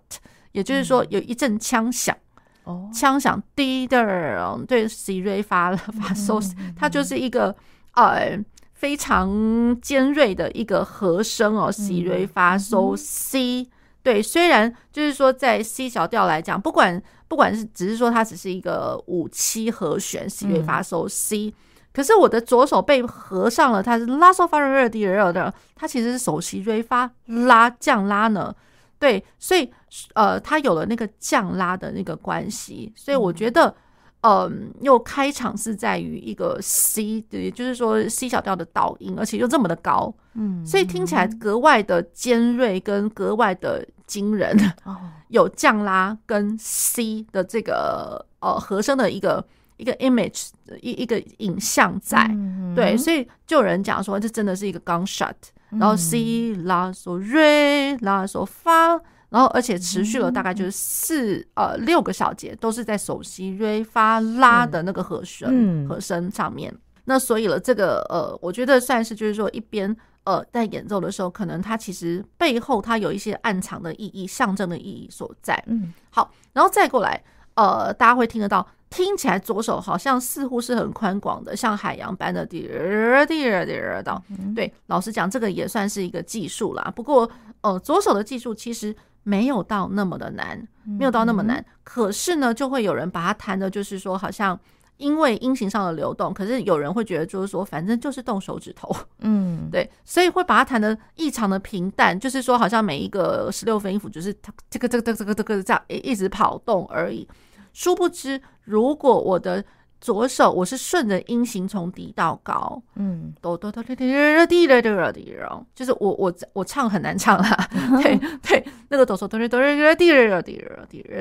[0.51, 2.15] 也就是说有一阵枪响，
[2.63, 6.39] 哦，枪响滴的，对，C 瑞发了发 So，
[6.75, 7.55] 它就是一个
[7.93, 8.39] 呃
[8.73, 13.69] 非常尖锐的一个和声哦，C 瑞发 So C。
[14.01, 21.53] 对，虽然就是说在 C 小调来讲，不管不管是只是说它只是一个五七和弦，C 瑞发收 C，
[21.93, 28.53] 可是我的左手被合上了，它是拉嗦发瑞第二的，它其实是手 C 瑞发拉降拉呢。
[28.99, 29.71] 对，所以
[30.15, 33.73] 呃，它有了那个降拉的那个关系，所以我觉得。
[34.21, 44.57] 嗯，又开场是在于一个 C，对，就是说 C 小调的导音，而且又这么的高，嗯，所以听起来格外的尖锐跟格外的惊人。
[44.83, 44.97] 哦，
[45.29, 49.45] 有降拉跟 C 的这个呃和声的一个
[49.77, 50.49] 一个 image
[50.81, 55.35] 一一个影像在，嗯、对，所以就有人讲说这真的是一个 gunshot，
[55.69, 58.99] 然后 C 拉索瑞拉索发。
[59.31, 66.75] 然后，而且持续了大概就是四、嗯、呃六个小节，都是在手西瑞发拉的那个和声、嗯、和声上面。
[67.05, 69.95] 那所以了，这个呃，我觉得算是就是说，一边
[70.29, 75.61] 呃在演奏的时候，可能它其实背后它有一些暗藏的意义、象征的意义所在。
[75.65, 77.23] 嗯，好，然后再过来，
[77.55, 84.21] 呃，大家会听得到，听起来左手好像似乎是很宽广的，像海洋般的滴儿滴儿滴儿的。
[84.55, 86.93] 对，老实讲，这个也算是一个技术啦。
[86.95, 87.29] 不过，
[87.61, 88.95] 呃，左手的技术其实。
[89.23, 91.63] 没有到那么的难，没有到那么难。
[91.83, 94.57] 可是呢，就会有人把它弹的，就是说，好像
[94.99, 104.35] 因为音型上的流动，可是有人会觉得，就是说，反正就是动手指头，嗯， 对，所以会把它弹的异常的平淡，就是说，好像每一个十六分音符就是
[104.69, 107.27] 这个这个这个这个这样一直跑动而已。
[107.71, 109.63] 殊不知，如果我的
[110.01, 115.37] 左手我是顺着音型从低到高，嗯，哆哆哆滴滴哆哆滴滴，
[115.73, 117.69] 就是我我我唱很难唱啦，
[118.03, 120.61] 对对，那个哆嗦哆滴哆滴滴滴哆滴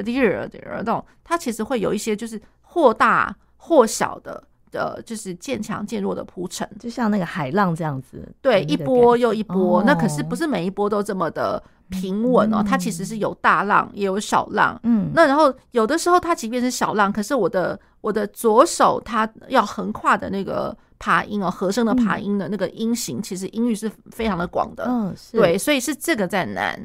[0.02, 0.18] 滴
[0.48, 11.62] 滴那种，它其实会有一些就是或大或小的的，就是渐强渐弱的铺陈，就像那个海浪这样子，对，一波又一波，那可是不是每一波都这么的。
[11.90, 26.78] 平稳哦，它其实是有大浪也有小浪，嗯，那然后有的时候它即便是小浪，可是我的我的左手它要横跨的那个爬音哦，和声的爬音的那个音型，其实音域是非常的广的，嗯，对，所以是这个在难，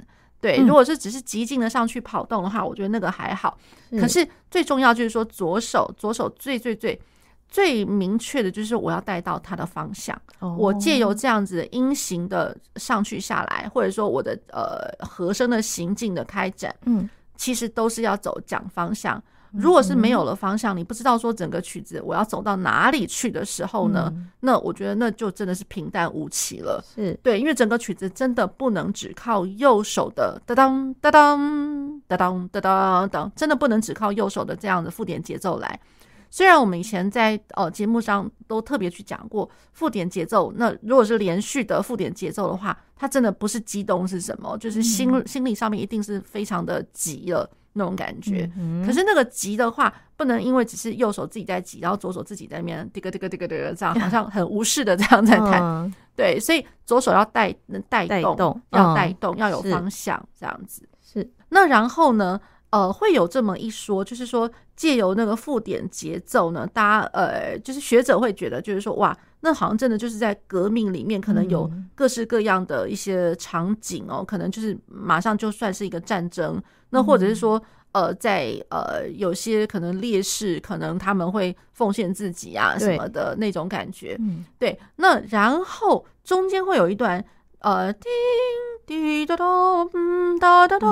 [0.43, 3.57] 对，如果是只是极尽的上去跑动的话，我觉得那个还好，
[3.99, 7.01] 可是最重要就是说左手左手最最最。
[7.49, 10.19] 最明确的就是我要带到它的方向，
[10.57, 19.23] 我借由这样子的音型的上去下来，或者说我的呃和声的行进的开展，嗯，其实都是要走讲方向。
[19.53, 26.83] 如果是没有了方向，你不知道说整个曲子我要走到哪里去的时候呢，那我觉得那就真的是平淡无奇了。
[26.95, 35.79] 是对，因为整个曲子真的不能只靠右手的哒当哒当哒当哒当当，真的不能只靠右手的这样的附点节奏来。
[36.31, 48.49] 虽然我们以前在呃节目上都特别去讲过附点节奏，那如果是连续的附点节奏的话，它真的不是激动是什么，就是心心理上面一定是非常的急了那种感觉。
[48.85, 55.93] 可是那个急的话，不能因为只是右手自己在急，然后左手自己在那边滴个滴个滴个滴个这样，好像很无视的这样在弹。
[56.15, 57.53] 对，所以左手要带
[57.89, 61.29] 带动，动要带动，要有方向，这样子是。
[61.49, 62.39] 那然后呢，
[62.73, 76.59] 呃，会有这么一说，就是说借由那个附点节奏呢，大家呃，就是学者会觉得，就是说哇，那好像真的就是在革命里面，可能有各式各样的一些场景哦，可能就是马上就算是一个战争，
[76.89, 77.61] 那或者是说。
[77.93, 84.75] 呃，在呃，有些可能烈士，可能他们会奉献自己啊什么的那种感觉，嗯，对。
[84.95, 87.23] 那然后中间会有一段
[87.59, 88.09] 呃，叮
[88.87, 90.89] 滴答咚，嗯哒哒咚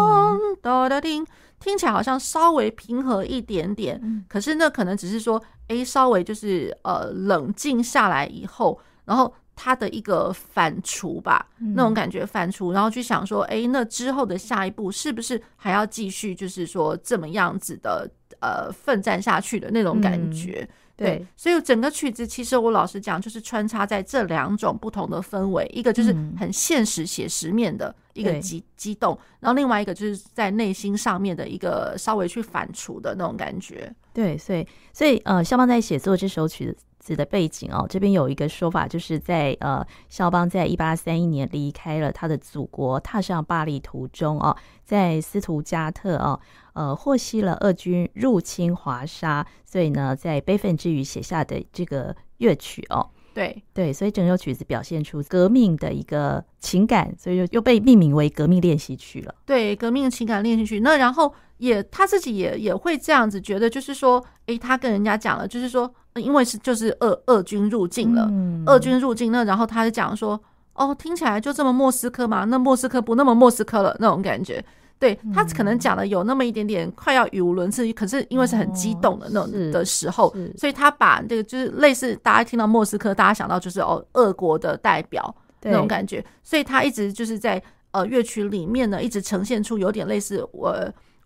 [0.62, 1.26] 哒哒叮，
[1.62, 9.34] 听起来好像稍微平和一点点，嗯，可是那可能只是说，哎，稍微就是呃冷静下来以后，然后。
[9.54, 11.46] 他的一个反刍吧，
[11.76, 18.10] 那种感觉反刍，然后去想说，哎，那之后的下一步是不是还要继续，就是说这么样子的
[18.40, 20.68] 呃奋战下去的那种感觉？
[21.04, 33.94] 对，所以整个曲子其实我老实讲，就是穿插在这两种不同的氛围，一个就是很现实写实面的一个激激动，然后另外一个就是在内心上面的一个稍微去反刍的那种感觉。
[34.14, 37.12] 对，所以所以呃，肖邦在写作这首曲子。
[37.12, 46.40] 的背景哦，这边有一个说法，就是在呃，肖邦在一八三一年离开了他的祖国，踏上巴黎途中哦，在斯图加特哦，
[46.72, 53.10] 呃，获悉了俄军入侵华沙，所以呢，在悲愤之余写下的这个乐曲哦。
[53.34, 59.34] 对对，所以整首曲子表现出革命的一个情感，所以又又被命名为革命练习曲了。
[59.46, 60.80] 对，革命情感练习曲。
[60.82, 70.42] 那然后也他自己也也会这样子觉得，就是说，诶，他跟人家讲了，就是说，因为是就是俄俄军入境了，嗯、俄军入境，那然后他就讲说，
[70.74, 74.64] 哦，听起来就这么莫斯科嘛，那莫斯科不那么莫斯科了那种感觉。
[75.02, 90.78] 对，他可能讲的有那么一点点快要语无伦次，可是因为是很激动的那种的时候，所以他把这个就是类似大家听到莫斯科，大家想到就是哦，俄国的代表那种感觉，所以他一直就是在呃乐曲里面呢，一直呈现出有点类似我。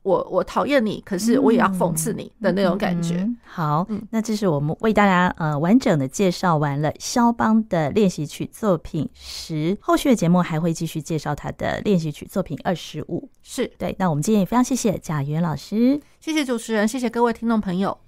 [0.06, 3.28] 我我讨厌你，可是我也要讽刺你的那种感觉。
[3.44, 13.28] 好，那这是我们为大家呃完整的介绍完了肖邦的练习曲作品十，后续的节目还会继续介绍他的练习曲作品二十五。
[13.42, 13.96] 是，对。
[13.98, 18.05] 那我们今天也非常谢谢贾元老师，谢谢主持人，谢谢各位听众朋友。